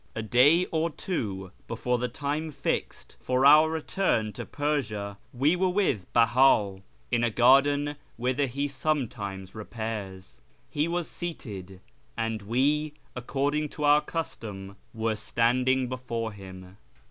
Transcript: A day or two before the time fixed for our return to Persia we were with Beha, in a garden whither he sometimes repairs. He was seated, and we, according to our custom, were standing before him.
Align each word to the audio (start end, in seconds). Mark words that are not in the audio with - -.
A 0.15 0.23
day 0.23 0.65
or 0.71 0.89
two 0.89 1.51
before 1.67 1.99
the 1.99 2.07
time 2.07 2.49
fixed 2.49 3.15
for 3.19 3.45
our 3.45 3.69
return 3.69 4.33
to 4.33 4.47
Persia 4.47 5.15
we 5.31 5.55
were 5.55 5.69
with 5.69 6.11
Beha, 6.11 6.81
in 7.11 7.23
a 7.23 7.29
garden 7.29 7.95
whither 8.17 8.47
he 8.47 8.67
sometimes 8.67 9.53
repairs. 9.53 10.41
He 10.71 10.87
was 10.87 11.07
seated, 11.07 11.81
and 12.17 12.41
we, 12.41 12.95
according 13.15 13.69
to 13.77 13.83
our 13.83 14.01
custom, 14.01 14.75
were 14.91 15.15
standing 15.15 15.87
before 15.87 16.31
him. 16.31 16.77